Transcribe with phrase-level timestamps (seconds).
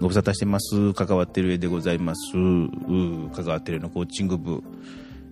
[0.00, 0.92] ご無沙汰してます。
[0.92, 2.32] 関わってる絵でございます。
[2.32, 4.62] 関わってるのコーチング部、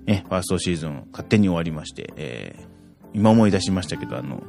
[0.06, 2.64] ね、ファーストシーズン勝手に終わりまして、えー、
[3.12, 4.42] 今思い出しましたけど、あの、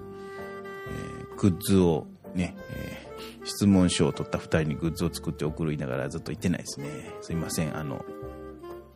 [0.89, 6.87] えー、グッズをね、えー、質問書を取った2人にグッズを作って送りながらずっと行ってないですね。
[7.21, 7.77] すいません。
[7.77, 8.05] あの、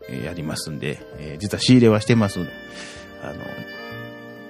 [0.08, 3.44] えやりますんで、え実は仕入れはしてますあの、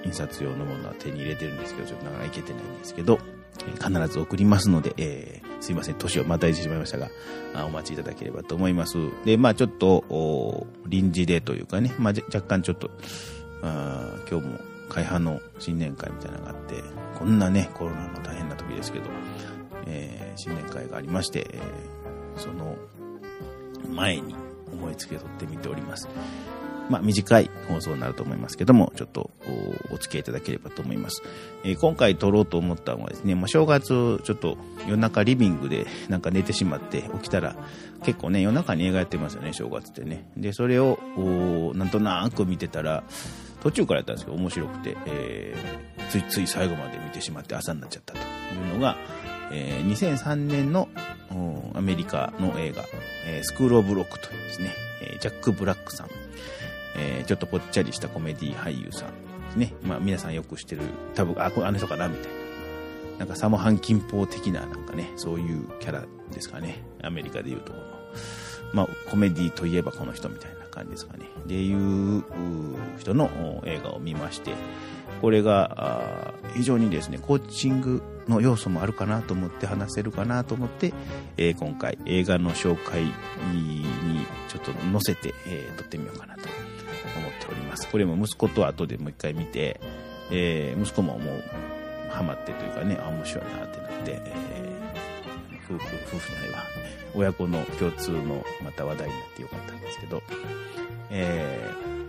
[0.04, 3.18] 印刷用のものは手に入れてるんですけど、ちょっとなかなかいけてないんですけど、
[3.64, 7.10] 必ず送りますので、えー、すいません、年をまたいてしまいましたが、
[7.54, 8.96] あお待ちいただければと思います。
[9.24, 12.90] で、まあちょっと、臨時でというかね、まあ若干ちょっと、
[13.62, 16.82] あ今日も会派の新年会みたいなのがあって、
[17.18, 19.06] こんなね、コロナの大変な時ですけど、
[19.86, 22.76] えー、新年会がありまして、えー、その
[23.88, 24.34] 前に
[24.72, 26.08] 思いつきを取ってみております。
[26.90, 29.30] まあ、短い放送になると思いますけども、ちょっと
[29.92, 31.22] お付き合いいただければと思います。
[31.64, 37.54] えー、今回撮ろうと思ったのはですね、まあ、正月、ちょっと夜中リビングでなんか寝てしまって起きたら、
[38.02, 40.28] 結構ね、夜中に映画やってますよね、正月ってね。
[40.36, 40.98] で、それを、
[41.76, 43.04] なんとなく見てたら、
[43.62, 48.22] 途中からやったんですけど、面白くて、えー、ついつい最後まで見てしまって朝になっちゃったとい
[48.70, 48.96] うのが、
[49.52, 50.88] えー、2003年の
[51.74, 52.84] アメリカの映画、
[53.26, 56.08] えー、スクール・オブ・ロックというですね、え、ジャック・ブラックさん
[56.96, 59.74] えー、ちょっとぽっちゃりしたコメディ俳優さんですね。
[59.82, 60.82] まあ皆さんよく知ってる、
[61.14, 62.40] 多分、あ、こあの人かなみたいな。
[63.18, 66.82] なんかサモハンキンポ的ななんかね、そういうキャラですかね。
[67.02, 67.84] アメリカでいうとこの。
[68.72, 71.26] まあコメディといえばこの人みたいな感じですかね。
[71.46, 72.24] でいう
[72.98, 74.52] 人の映画を見まして、
[75.20, 80.94] これが非常にですね、コーチングの要素もあるかなと思って話せるかなと思って、
[81.36, 83.02] えー、今回映画の紹介
[83.52, 83.84] に
[84.48, 86.48] ちょっと載せて、えー、撮ってみようかなと
[87.16, 87.88] 思っております。
[87.88, 89.80] これも息子と後でもう一回見て、
[90.30, 91.42] えー、息子ももう
[92.10, 96.64] ハマってというかね、あ、面白いなってなって、えー、夫婦、夫婦じゃないわ、
[97.14, 100.22] 親子の共通のまた話題になってよかったんですけど、
[101.10, 101.99] えー、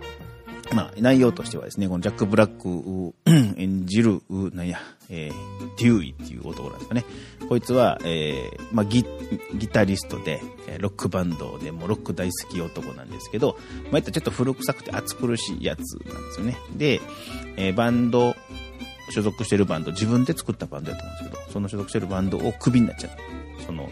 [0.74, 3.14] まあ、内容としてはですね、このジャック・ブラックを
[3.56, 4.78] 演じる、なんや、
[5.08, 7.04] えー、デューイっていう男なんですかね。
[7.48, 9.04] こいつは、えー、まあギ、
[9.54, 10.40] ギタリストで、
[10.78, 13.58] ロックバンドでもロック大好き男なんですけど、
[13.90, 16.56] まあ、ったちょっと古臭くて暑苦しいやつなんですよね。
[16.76, 17.00] で、
[17.56, 18.34] えー、バンド、
[19.10, 23.10] 所属してるバンド、自分で作ったバンドやと思うんですけど、その所属してるバンドをクビになっちゃう。
[23.66, 23.88] その、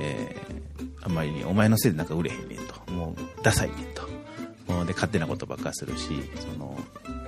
[0.00, 2.92] えー、あんまりに、お前のせいでなんか売れへんねんと。
[2.92, 4.19] もう、ダサいねんと。
[4.86, 6.08] で、勝手なことばっかするし、
[6.38, 6.78] その、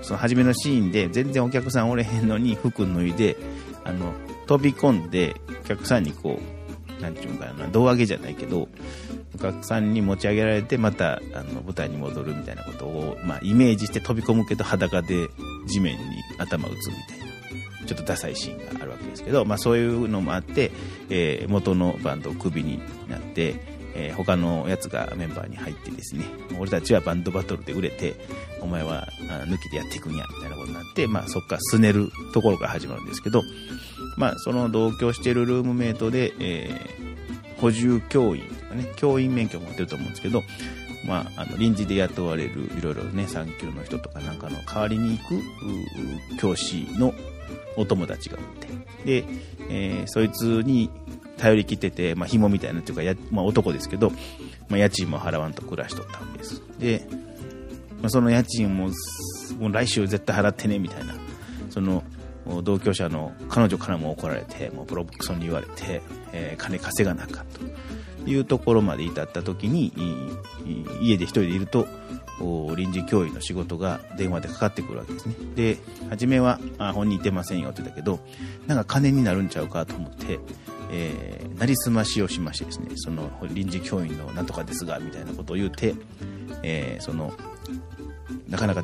[0.03, 3.37] その初めのシーンで全然お客さんおれへんのに服脱いで、
[3.85, 4.13] あの、
[4.47, 6.39] 飛び込んで、お客さんにこ
[6.99, 8.69] う、なんていうのかな、胴上げじゃないけど、
[9.35, 15.29] お客さんに持ち上げられて、また、あの、舞台に戻るみたいなことを、まあ、イメージして飛び込むけど、裸で
[15.67, 16.01] 地面に
[16.39, 20.71] 頭打つみたいな、ちょっとダサいシーンがあるわけですけど、まあ、そういうのもあって、
[21.11, 26.25] えー、元のバンドをクビになって、えー、他のやつがメンバーに入ってですね、
[26.59, 28.15] 俺たちはバンドバトルで売れて、
[28.61, 29.09] お前は
[29.47, 33.43] 抜きでやっていくんや、みたいなことになって、まあそっからすねるところから始まるんですけど、
[34.17, 40.43] まあその同居してるルームメイトで、えー、補充教員とかね、教員免許持ってると思うんですけど、
[41.05, 45.43] まあ、あの臨時で雇われるいろいろね産休の人とかなんかの代わりに行く
[46.39, 47.13] 教師の
[47.77, 48.45] お友達がおっ
[49.05, 49.25] てで、
[49.69, 50.91] えー、そいつに
[51.43, 54.11] 頼り切ってて、まあ、紐みたいなっていうかや、まあ、男ですけど、
[54.69, 56.63] まあ、家賃も払わんと暮らしとったわけです。
[56.79, 57.05] で、
[58.01, 58.91] まあ、その家賃も、
[59.59, 61.15] もう来週絶対払ってね、みたいな、
[61.69, 62.05] その、
[62.63, 66.01] 同居者の彼女からも怒られて、もうプロボクソンに言われて、
[66.33, 67.61] えー、金稼がなかと
[68.27, 69.93] いうところまで至った時に、
[71.01, 71.87] 家で一人でいると、
[72.77, 75.35] 臨時教員の仕事が電話でかかってくるわけですね。
[75.55, 75.79] で、
[76.11, 78.21] 初めは、あ本人いてませんよって言ったけど、
[78.67, 80.41] なんか金になるんちゃうかと思って、
[80.91, 85.95] えー、なりすましをしましてですね、その臨時教員のなんとかですが、みたいなことを言うて、
[86.63, 87.33] えー、その、
[88.49, 88.83] なかなか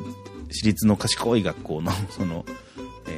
[0.49, 2.45] 私立の賢い学校の、その、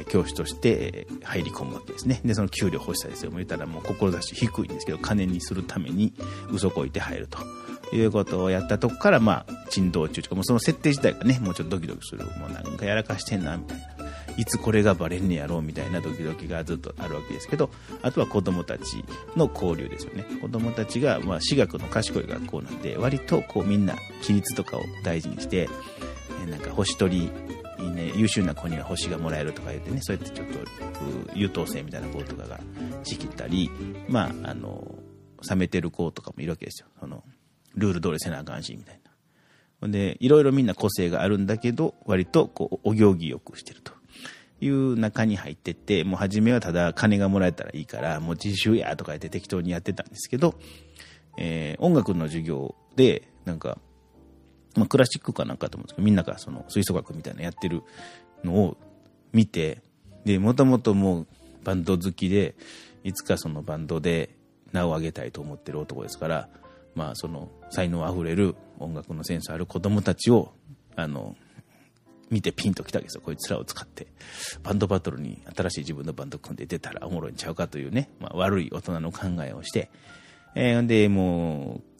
[0.08, 2.20] 教師として入り込むわけですね。
[2.24, 3.30] で、その給料欲しさですよ。
[3.30, 6.12] もう言ったらもう志低いんですけど、金にするために
[6.50, 7.38] 嘘こいて入ると。
[7.94, 12.24] いうことをやったとこから、まあ、珍道中とか、もうその設定自体がね、もうちょっとドキドキする。
[12.24, 13.84] もうなんかやらかしてんな、みたいな。
[14.38, 17.70] いつこれがバレんねやろうみたいなドキドキがずっとあるわけですけど、
[18.00, 19.04] あとは子供たち
[19.36, 20.24] の交流ですよね。
[20.40, 25.68] 子供たちが、まあ、私学の賢い学校なんで、割とこうみんな規律とかを大事にして、
[26.50, 27.30] なんか星取り、
[27.90, 30.58] ね、優秀な子には星がもらえるとか言ってね、そうやってちょっと
[31.34, 32.60] 優等生みたいな子とかが
[33.04, 33.70] 仕切ったり、
[34.08, 34.98] まあ、あの、
[35.48, 36.88] 冷めてる子とかもいるわけですよ。
[37.00, 37.24] その、
[37.74, 39.10] ルール通りせなあかんし、みたいな。
[39.80, 43.92] ほんで、いろいろみんな個性があるんだけど、割とこう、お行儀よくしてると。
[44.60, 50.54] いう中に入ってって、もう初めはただ金がもらえたらいいから、もう自習やとか言って適当にやってたんですけど、
[51.36, 53.78] えー、音楽の授業で、なんか、
[54.76, 57.82] まあ、クラシックかなんかと思うんですけど、みんながその吹奏楽みたいなやってる
[58.44, 58.76] のを
[59.32, 59.82] 見て、
[60.24, 61.26] で、もともともう
[61.64, 62.54] バンド好きで、
[63.04, 64.36] いつかそのバンドで
[64.72, 66.48] 名を上げたいと思ってる男ですから、
[66.94, 70.52] まあその才能あふれる音楽のセンスある子供たちを、
[70.96, 71.36] あの、
[72.30, 73.22] 見てピンときたわけですよ。
[73.22, 74.06] こいつらを使って。
[74.62, 79.90] バンドバトルに新しい自分のバンド組んで出たらおもろいんちゃうかというね、まあ、悪い大人の考えをして、
[80.54, 81.91] えー、で、もう、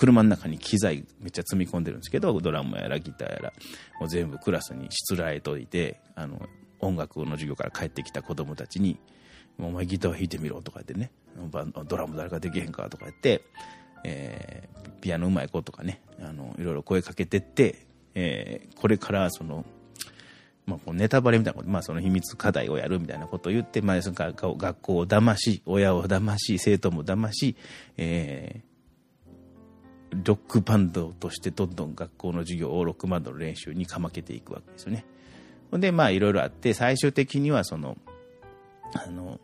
[0.00, 3.52] 車の中に機材めっちゃ積み込んでるんですけど、ドラムやらギターやら、
[4.00, 6.40] もう全部クラスにしつらえといて、あの、
[6.78, 8.98] 音楽の授業から帰ってきた子供たちに、
[9.58, 11.10] お前ギター弾いてみろとか言ってね、
[11.86, 13.42] ドラム誰かできへんかとか言って、
[14.02, 19.66] えー、ピアノうまい子とかね、あの、いろいろ声かけてって、えー、これからその、
[20.64, 27.54] まあ、こうネタバレみたいなこと、まあ、その秘密課題をやるみたいなことを言って、まあ、その学校を騙し、親を騙し、生徒も騙し、
[27.98, 28.69] えー、
[30.10, 35.04] ロックバンドとしてどんどん学校の授業をロックバンドの練習にかまけていくわけですよね。
[35.70, 37.96] ほんで、まあ、いろいろあって、最終的にはその、
[38.94, 39.38] あの、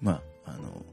[0.00, 0.84] まあ、あの、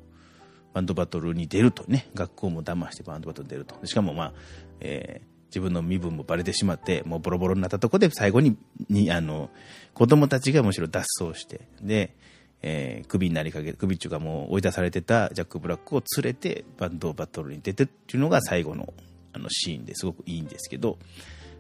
[0.74, 3.86] バンドバトルに出るとね、学校も騙してバンドバトルに出ると。
[3.86, 4.34] しかもまあ、
[4.80, 8.58] えー、自分の身分もバレてしまって、もうボロボロになったとこで最後に、
[8.90, 9.50] に、あの、
[9.94, 12.16] 子供たちがむしろ脱走して、で、
[12.64, 18.94] えー、首になりかけ、首っていうかもう追い出されてたジャック・ブラックを連れてバンドバトルに出てっていうのが最後の
[19.34, 20.98] あのシーンですごくいいんですけど、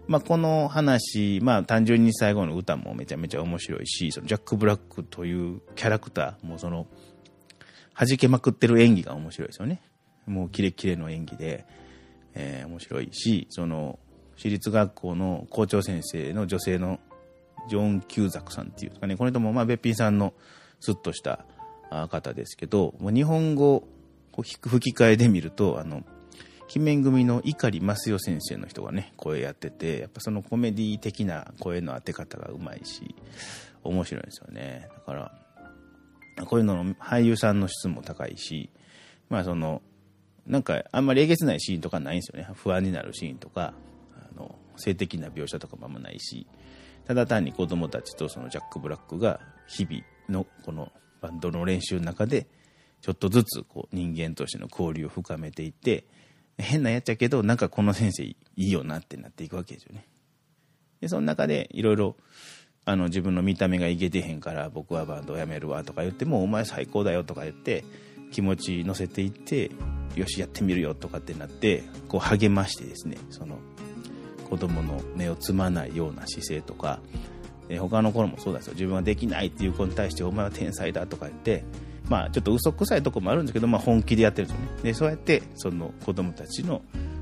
[0.08, 6.88] まあ、この話、まあ、単純に最後の歌もめちゃめちゃ面白いし、そのジャック・ブラックというキャラクターもその、
[7.96, 9.82] 弾けまくってる演技が面白いですよね。
[10.26, 11.66] もうキレキレの演技で、
[12.34, 14.00] えー、面白いし、その、
[14.36, 17.00] 私立学校の校長先生の女性の
[17.70, 20.34] ジョン・キューザクさんっていうかね、この人もまあべっぴんさんの
[20.84, 21.46] スッとした
[22.10, 23.88] 方ですけど、日本語を
[24.34, 26.04] 吹き替えで見ると、あの、
[26.76, 33.16] 鬼面組の碇増代先生の人がね、声やってて、やっぱそのコメディ的な声の当て方がうまいし、
[33.82, 34.90] 面白いんですよね。
[34.94, 35.32] だから、
[36.46, 38.70] こういうのの俳優さんの質も高いし、
[39.30, 39.82] まあその、
[40.46, 42.50] なんかあんまりえげつないシーンとかないんですよね。
[42.56, 43.74] 不安になるシーンとか、
[44.18, 46.46] あの、性的な描写とかもあんまないし、
[47.06, 50.92] ただ単に子供たちとそのジャック・ブラックが日々のこの
[51.22, 52.48] バンドの練習の中で、
[53.02, 56.06] ちょっとずつこう人間としての交流を深めていって、
[56.58, 60.08] 変なやっちゃけど、なんかこの先生いいよなってなっていくわけですよね。
[61.02, 62.16] で、その中でいろいろ、
[62.86, 67.86] あの自分の見た目がいけてへんから僕はバンドをやめるわとか言ってもお前最高だよとか言って
[68.32, 69.72] 気持ち乗せていって
[70.16, 73.60] よしやってみるよとかってなってこう励ましてですねその
[74.50, 77.00] 子供の目をつまないような姿勢とか、
[77.70, 78.74] え他の頃もそうですよ。
[78.74, 81.64] 自分はできないっていう子に対してお前は天才だとか言って
[82.10, 84.84] まあちょっと嘘くさいとこもあるんですけど、まあ、本気でやってるんですよね。
[84.84, 86.82] でそうやってその子供たちの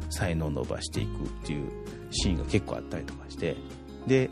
[0.10, 1.70] 才能を伸ばしていくっていう
[2.12, 3.56] シーンが結構あったりとかして。
[4.08, 4.30] で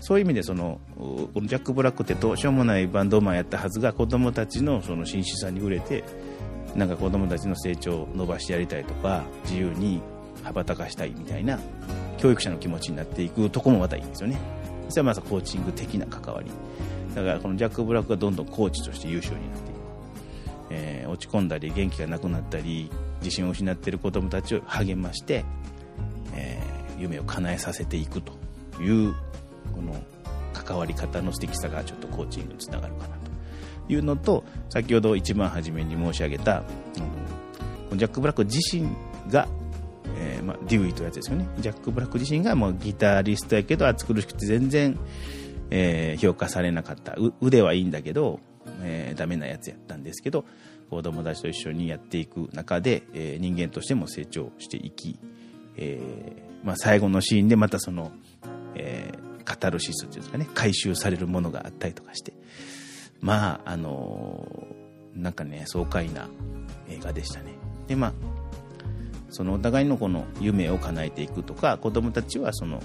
[0.00, 6.04] そういう意味でそのジャック・ブラックってどうしようもないバンドマンやったはずが子供たちのその真摯さに触れて
[6.76, 10.02] なんか子供たちの成長を伸ばしてやりたいとか自由に
[10.42, 11.58] 羽ばたかしたいみたいな
[12.18, 14.38] 教育者の気持ちになっていくとこもまたいいんですよね。
[14.88, 16.50] それはまずコーチング的な関わり。
[17.14, 19.78] だからこのジャック・ブラックがどんどんコーチとして優秀になっていく、
[20.70, 25.44] えー、落ち込んだり元気がなくなったり自信を失っている子供たちを励まして、
[26.34, 28.32] えー、夢を叶えさせていくと
[28.82, 29.14] いう
[29.72, 30.02] この
[30.52, 33.24] 関わり方の素敵さがちょっとコーチングにつながるかなと。
[33.86, 36.62] いうのと先ほど一番初めに申し上げた、
[37.90, 38.88] うん、ジャック・ブラック自身
[39.30, 39.46] が、
[40.44, 41.46] まあ、デューイというやつですよね。
[41.58, 44.98] ジャック・ブラック自身がもうギタリストやけど暑苦しくて全然、
[45.70, 47.16] えー、評価されなかった。
[47.40, 48.40] 腕はいいんだけど、
[48.82, 50.44] えー、ダメなやつやったんですけど
[50.90, 55.18] 子供たちと一緒にやっていく中で、えー、人間としても成長していき、
[55.76, 58.12] えーまあ、最後のシーンでまたその、
[58.74, 62.32] えー、カタルシスというかね回収されるものがあったりとかして。
[63.24, 66.28] まあ、あのー、なんかね、爽快な
[66.90, 67.54] 映画でしたね。
[67.86, 68.12] で、まあ、
[69.34, 72.80] そのお互いのこの夢を叶えていくとか、子供たちはその、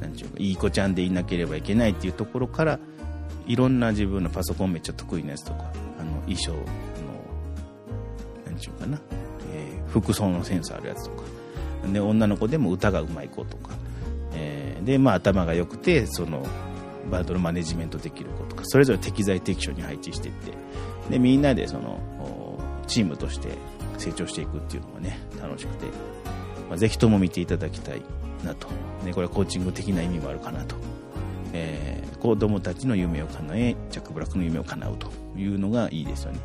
[0.00, 2.80] なんちゅうか、いい子ちゃんでいなければいけないっていうところから、
[3.46, 5.70] いろんな自分のパソコンめっちゃ得意なやつとか、
[6.00, 6.58] あの、衣装の、
[8.44, 9.00] なんちゅうかな、
[9.54, 11.22] えー、服装のセンスあるやつとか、
[11.92, 13.74] で、女の子でも歌がうまい子とか、
[14.32, 16.44] えー、で、まあ頭が良くて、その、
[17.08, 20.52] バトルマネジメントできる子とかそれぞれ適材適所に配置していって
[21.10, 22.00] でみんなでその
[22.86, 23.48] チームとして
[23.98, 25.86] 成長していくっていうのがね楽しくて、
[26.68, 28.02] まあ、ぜひとも見ていただきたい
[28.44, 28.68] なと、
[29.04, 30.76] ね、これはコーチング的な意味もあるかなと
[31.54, 36.40] えー、子供たちの夢を叶え、ジャック・ブラックの夢を叶うというのがいいですよね。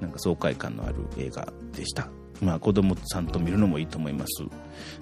[0.00, 2.08] なんか爽快感のある映画でした。
[2.42, 4.42] まあ子供さんと見るのもいいと思います。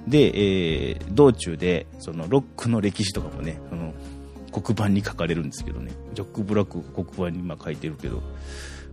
[0.07, 3.95] で、えー、道中で、そのロックの歴史とかもね、その
[4.63, 8.23] 黒板に書かれるんですけどね、ジャック・ブラック黒板にまあ書いてるけど、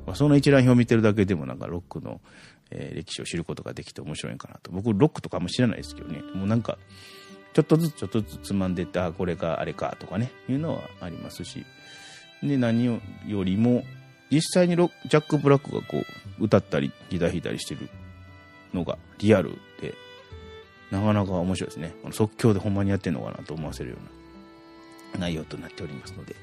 [0.05, 2.21] まあ、その一覧表を見てるだけでもなんかロックの、
[2.71, 4.71] えー、歴史を知ることができて面白いかなと。
[4.71, 6.77] 僕、ロックとかも知らないですけどね、もうなんか、
[7.53, 11.65] ちょっとずつちょっとずつつまんでって、あ、これかあれかとかね、いうのはありますし、
[12.41, 12.99] で、何よ
[13.43, 13.83] りも、
[14.31, 15.97] 実際にロジャック・ブラックがこ
[16.39, 17.89] う、歌ったり、ギター弾いたりしてる
[18.73, 19.51] のがリアル
[19.81, 19.93] で、
[20.89, 21.93] なかなか面白いですね。
[22.11, 24.20] 即興でほんまにやってんのかなと思わせるような。
[25.17, 26.35] 内容となっておりますので、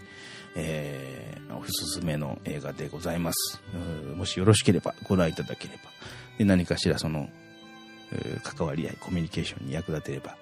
[0.56, 3.60] えー、おすすめの映画でございます。
[4.16, 5.90] もしよろしければご覧いただければ、
[6.38, 7.28] で何かしらその、
[8.42, 10.36] 関わり合い、コミュニケーションに役立てれば、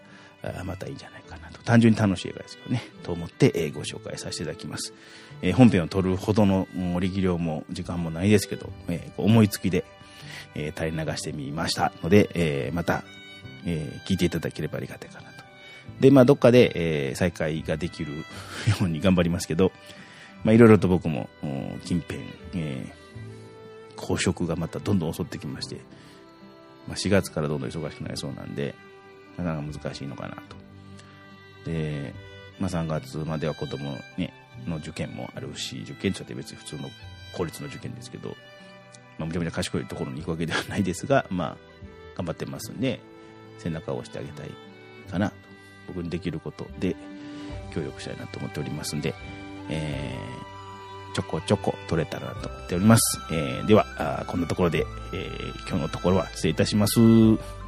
[0.65, 1.61] またいいんじゃないかなと。
[1.63, 2.83] 単純に楽しい映画ですけどね。
[3.03, 4.93] と思って、えー、ご紹介させていただきます。
[5.43, 6.69] えー、本編を撮るほどの
[7.01, 9.85] 力量も時間もないですけど、えー、思いつきで、
[10.55, 13.03] えー、垂れ流してみましたので、えー、また、
[13.67, 15.36] えー、聞いていただければありがたいかなと。
[16.01, 16.73] で、まあ、どっかで、
[17.09, 18.23] えー、再開ができるよ
[18.83, 19.73] うに頑張りますけど、
[20.45, 21.29] まあ、いろいろと僕も、
[21.85, 22.21] 近辺、
[22.55, 25.77] えー、公職がまたどんどん襲ってきまして、
[26.87, 28.75] まあ、4月からどんどん忙しくなりそうなんで、
[29.37, 31.71] なかなか難しいのかなと。
[31.71, 32.15] で、
[32.59, 34.33] まあ、3月までは子供、ね、
[34.67, 36.91] の受験もあるし、受験者って別に普通の
[37.37, 38.37] 公立の受験ですけど、
[39.19, 41.57] まあ、むちゃむちゃ賢いところに行くわけではないですが、まあ、
[42.17, 43.01] 頑張ってますんで、
[43.59, 44.51] 背中を押してあげたい
[45.11, 45.46] かなと。
[45.87, 46.97] 僕にできることで
[47.75, 49.15] 協力したいなと思っておりますんで、
[49.69, 53.21] えー、ちょこちょこ取れたらなと思っております。
[53.31, 57.01] えー、ではこんなところで、えー、今日のところは失礼いたします。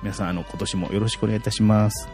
[0.02, 2.08] 皆さん、あの、今年もよろしくお願いいたします。